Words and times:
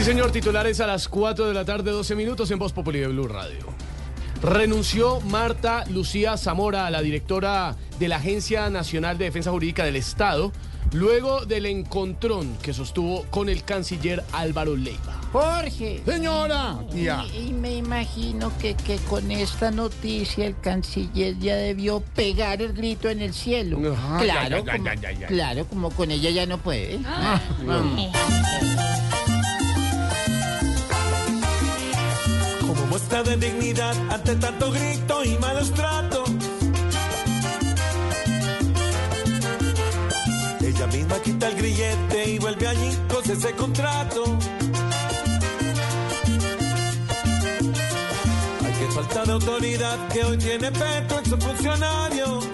Sí, 0.00 0.06
señor, 0.06 0.32
titulares 0.32 0.80
a 0.80 0.86
las 0.86 1.08
4 1.08 1.48
de 1.48 1.52
la 1.52 1.66
tarde, 1.66 1.90
12 1.90 2.14
minutos 2.14 2.50
en 2.50 2.58
Voz 2.58 2.72
Populi 2.72 3.00
de 3.00 3.08
Blue 3.08 3.28
Radio. 3.28 3.66
Renunció 4.40 5.20
Marta 5.20 5.84
Lucía 5.90 6.38
Zamora 6.38 6.86
a 6.86 6.90
la 6.90 7.02
directora 7.02 7.76
de 7.98 8.08
la 8.08 8.16
Agencia 8.16 8.70
Nacional 8.70 9.18
de 9.18 9.26
Defensa 9.26 9.50
Jurídica 9.50 9.84
del 9.84 9.96
Estado 9.96 10.52
luego 10.94 11.44
del 11.44 11.66
encontrón 11.66 12.56
que 12.62 12.72
sostuvo 12.72 13.24
con 13.24 13.50
el 13.50 13.62
canciller 13.62 14.24
Álvaro 14.32 14.74
Leiva. 14.74 15.20
Jorge. 15.32 16.00
Señora, 16.06 16.78
tía. 16.90 17.26
Y, 17.34 17.48
y 17.48 17.52
me 17.52 17.74
imagino 17.76 18.50
que, 18.58 18.76
que 18.76 18.96
con 18.96 19.30
esta 19.30 19.70
noticia 19.70 20.46
el 20.46 20.58
canciller 20.58 21.38
ya 21.38 21.56
debió 21.56 22.00
pegar 22.00 22.62
el 22.62 22.72
grito 22.72 23.10
en 23.10 23.20
el 23.20 23.34
cielo. 23.34 23.78
Ajá, 23.92 24.18
claro, 24.18 24.64
ya, 24.64 24.64
ya, 24.64 24.72
como, 24.72 24.84
ya, 24.86 24.94
ya, 24.94 25.12
ya. 25.12 25.26
claro, 25.26 25.66
como 25.66 25.90
con 25.90 26.10
ella 26.10 26.30
ya 26.30 26.46
no 26.46 26.56
puede. 26.56 27.00
Ah, 27.04 27.38
Como 27.58 28.89
muestra 32.90 33.22
de 33.22 33.36
dignidad 33.36 33.94
ante 34.10 34.34
tanto 34.34 34.72
grito 34.72 35.24
y 35.24 35.38
malos 35.38 35.72
tratos. 35.72 36.28
Ella 40.60 40.86
misma 40.88 41.16
quita 41.22 41.48
el 41.48 41.54
grillete 41.56 42.30
y 42.30 42.38
vuelve 42.40 42.66
allí 42.66 42.98
con 43.08 43.30
ese 43.30 43.52
contrato. 43.54 44.38
Ay, 48.64 48.72
qué 48.78 48.86
falta 48.92 49.24
de 49.24 49.32
autoridad 49.32 50.08
que 50.08 50.24
hoy 50.24 50.38
tiene 50.38 50.72
Petro 50.72 51.18
en 51.18 51.24
sus 51.26 51.44
funcionarios. 51.44 52.44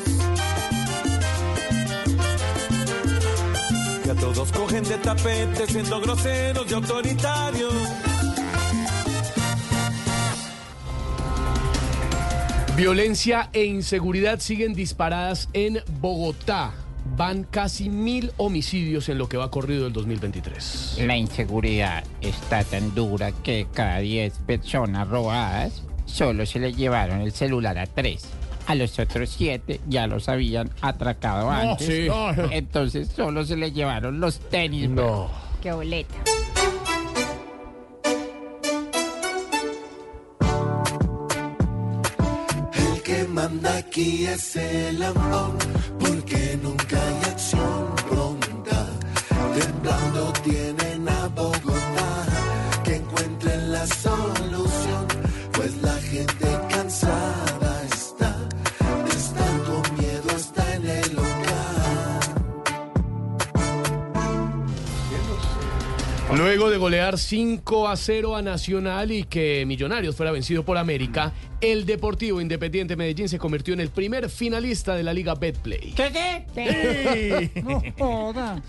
Que 4.05 4.11
a 4.11 4.15
todos 4.15 4.53
cogen 4.53 4.85
de 4.85 4.99
tapete 4.99 5.67
siendo 5.67 5.99
groseros 6.01 6.71
y 6.71 6.75
autoritarios. 6.75 7.73
Violencia 12.77 13.49
e 13.55 13.65
inseguridad 13.65 14.39
siguen 14.41 14.75
disparadas 14.75 15.49
en 15.55 15.81
Bogotá. 15.99 16.75
Van 17.17 17.45
casi 17.45 17.89
mil 17.89 18.33
homicidios 18.37 19.09
en 19.09 19.17
lo 19.17 19.31
que 19.31 19.39
va 19.39 19.51
corrido 19.51 19.85
del 19.85 19.95
2023. 19.95 20.99
La 21.07 21.17
inseguridad 21.17 22.05
está 22.21 22.65
tan 22.65 22.95
dura 22.95 23.33
que 23.33 23.67
cada 23.73 24.01
10 24.01 24.41
personas 24.47 25.09
robadas 25.09 25.85
solo 26.05 26.45
se 26.45 26.59
le 26.59 26.75
llevaron 26.75 27.23
el 27.23 27.33
celular 27.33 27.79
a 27.79 27.87
3. 27.87 28.23
A 28.67 28.75
los 28.75 28.99
otros 28.99 29.31
7 29.31 29.81
ya 29.89 30.07
los 30.07 30.29
habían 30.29 30.69
atracado 30.83 31.51
antes. 31.51 31.87
sí. 31.87 32.09
Entonces 32.51 33.09
solo 33.09 33.47
se 33.47 33.57
le 33.57 33.73
llevaron 33.73 34.21
los 34.21 34.39
tenis. 34.39 34.91
No. 34.91 35.31
Qué 35.63 35.73
boleta. 35.73 36.15
Manda 43.37 43.77
aquí 43.77 44.27
es 44.27 44.57
el 44.57 45.03
amor, 45.03 45.53
porque 46.01 46.59
nunca 46.63 46.97
hay 47.07 47.31
acción 47.33 47.76
Luego 66.35 66.71
de 66.71 66.77
golear 66.77 67.19
5 67.19 67.89
a 67.89 67.97
0 67.97 68.37
a 68.37 68.43
Nacional 68.43 69.11
y 69.13 69.25
que 69.25 69.65
Millonarios 69.65 70.17
fuera 70.17 70.33
vencido 70.33 70.65
por 70.65 70.77
América, 70.77 71.33
el 71.61 71.87
Deportivo 71.87 72.41
Independiente 72.41 72.97
Medellín 72.97 73.29
se 73.29 73.39
convirtió 73.39 73.73
en 73.75 73.81
el 73.81 73.91
primer 73.91 74.29
finalista 74.29 74.95
de 74.95 75.03
la 75.03 75.15
Liga 75.15 75.35
Betplay. 75.35 75.93
¿Qué 75.93 76.45
qué? 76.55 77.63
No 77.63 77.83
joda. 77.99 78.61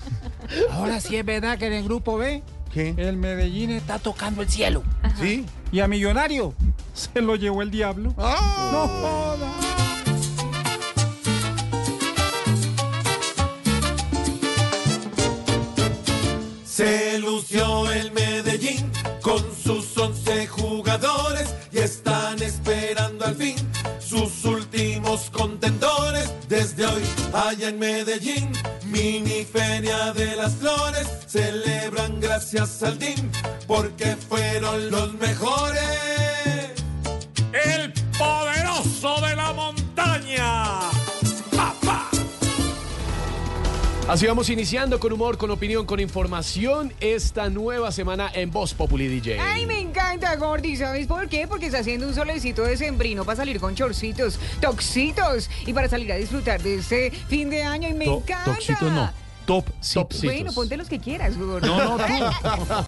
Ahora 0.72 1.02
sí 1.02 1.16
es 1.16 1.26
verdad 1.26 1.58
que 1.58 1.66
en 1.68 1.74
el 1.74 1.84
grupo 1.84 2.18
B 2.18 2.42
¿Qué? 2.72 2.94
el 2.96 3.18
Medellín 3.18 3.72
está 3.72 4.00
tocando 4.00 4.44
el 4.44 4.50
cielo. 4.50 4.84
¿Sí? 5.20 5.46
Y 5.72 5.80
a 5.80 5.88
Millonario 5.88 6.54
se 6.94 7.22
lo 7.22 7.36
llevó 7.36 7.64
el 7.64 7.72
diablo. 7.72 8.14
¡Ah! 8.18 8.70
No 8.72 8.88
joda. 8.88 9.54
Se 16.66 17.07
11 20.98 21.08
jugadores 21.08 21.56
y 21.72 21.80
están 21.80 22.42
esperando 22.42 23.26
al 23.26 23.36
fin 23.36 23.56
sus 24.00 24.46
últimos 24.46 25.30
contendores. 25.30 26.32
Desde 26.48 26.86
hoy, 26.86 27.04
allá 27.34 27.70
en 27.70 27.80
Medellín, 27.80 28.52
mini 28.86 29.46
feria 29.46 30.14
de 30.14 30.36
las 30.36 30.56
flores, 30.56 31.08
celebran 31.28 32.20
gracias 32.20 32.82
al 32.84 32.98
DIM 32.98 33.32
porque 33.68 34.16
fueron 34.16 34.90
los 34.92 35.14
mejores. 35.16 36.07
Así 44.08 44.26
vamos 44.26 44.50
iniciando 44.50 45.02
con 45.02 45.12
humor, 45.12 45.38
con 45.38 45.52
opinión, 45.52 45.86
con 45.86 46.00
información 46.00 46.94
esta 47.02 47.50
nueva 47.50 47.92
semana 47.92 48.32
en 48.34 48.52
Voz 48.52 48.74
Populi 48.74 49.08
DJ. 49.08 49.38
Ay, 49.38 49.66
me 49.66 49.82
encanta, 49.82 50.34
Gordy. 50.38 50.78
¿Sabes 50.78 51.08
por 51.08 51.28
qué? 51.28 51.46
Porque 51.46 51.66
está 51.66 51.80
haciendo 51.80 52.08
un 52.08 52.16
solecito 52.16 52.64
de 52.64 52.78
sembrino 52.78 53.26
para 53.26 53.36
salir 53.36 53.60
con 53.60 53.76
chorcitos, 53.76 54.40
toxitos 54.62 55.50
y 55.66 55.74
para 55.74 55.90
salir 55.90 56.10
a 56.14 56.16
disfrutar 56.16 56.62
de 56.64 56.76
este 56.76 57.12
fin 57.12 57.50
de 57.50 57.64
año. 57.64 57.90
Y 57.90 57.94
me 57.94 58.06
To- 58.06 58.18
encanta. 58.20 58.46
Toxitos 58.54 58.92
no. 58.94 59.12
Top 59.46 59.66
Top 59.94 60.12
Bueno, 60.24 60.52
ponte 60.54 60.76
los 60.76 60.90
que 60.90 61.00
quieras, 61.00 61.38
Gordy. 61.38 61.68
No, 61.68 61.98
no, 61.98 62.06
tú. 62.06 62.14